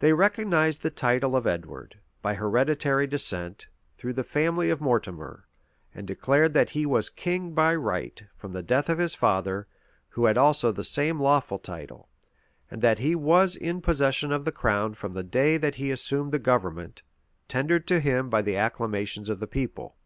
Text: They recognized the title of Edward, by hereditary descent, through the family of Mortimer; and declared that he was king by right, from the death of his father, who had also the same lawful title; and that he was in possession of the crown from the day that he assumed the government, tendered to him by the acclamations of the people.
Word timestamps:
They 0.00 0.12
recognized 0.12 0.82
the 0.82 0.90
title 0.90 1.34
of 1.34 1.46
Edward, 1.46 1.98
by 2.20 2.34
hereditary 2.34 3.06
descent, 3.06 3.66
through 3.96 4.12
the 4.12 4.22
family 4.22 4.68
of 4.68 4.78
Mortimer; 4.82 5.46
and 5.94 6.06
declared 6.06 6.52
that 6.52 6.68
he 6.68 6.84
was 6.84 7.08
king 7.08 7.54
by 7.54 7.74
right, 7.74 8.22
from 8.36 8.52
the 8.52 8.62
death 8.62 8.90
of 8.90 8.98
his 8.98 9.14
father, 9.14 9.66
who 10.10 10.26
had 10.26 10.36
also 10.36 10.70
the 10.70 10.84
same 10.84 11.18
lawful 11.18 11.58
title; 11.58 12.10
and 12.70 12.82
that 12.82 12.98
he 12.98 13.14
was 13.14 13.56
in 13.56 13.80
possession 13.80 14.32
of 14.32 14.44
the 14.44 14.52
crown 14.52 14.92
from 14.92 15.12
the 15.14 15.24
day 15.24 15.56
that 15.56 15.76
he 15.76 15.90
assumed 15.90 16.32
the 16.32 16.38
government, 16.38 17.00
tendered 17.48 17.86
to 17.88 18.00
him 18.00 18.28
by 18.28 18.42
the 18.42 18.58
acclamations 18.58 19.30
of 19.30 19.40
the 19.40 19.46
people. 19.46 19.96